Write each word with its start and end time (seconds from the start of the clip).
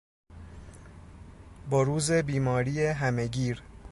بروز 1.69 2.11
بیماری 2.11 2.85
همهگیر 2.93 3.61